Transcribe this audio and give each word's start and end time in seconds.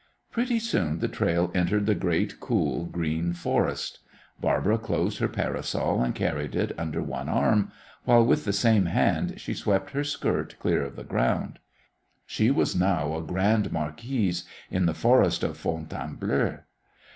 Pretty 0.31 0.57
soon 0.57 0.97
the 0.97 1.07
trail 1.07 1.51
entered 1.53 1.85
the 1.85 1.93
great, 1.93 2.39
cool, 2.39 2.85
green 2.85 3.33
forest. 3.33 3.99
Barbara 4.39 4.79
closed 4.79 5.19
her 5.19 5.27
parasol 5.27 6.01
and 6.01 6.15
carried 6.15 6.55
it 6.55 6.71
under 6.75 7.03
one 7.03 7.29
arm, 7.29 7.71
while 8.03 8.25
with 8.25 8.43
the 8.43 8.51
same 8.51 8.87
hand 8.87 9.35
she 9.39 9.53
swept 9.53 9.91
her 9.91 10.03
skirt 10.03 10.57
clear 10.57 10.81
of 10.81 10.95
the 10.95 11.03
ground. 11.03 11.59
She 12.25 12.49
was 12.49 12.75
now 12.75 13.15
a 13.15 13.21
grande 13.21 13.71
marquise 13.71 14.43
in 14.71 14.87
the 14.87 14.95
Forest 14.95 15.43
of 15.43 15.55
Fontainebleau. 15.55 16.61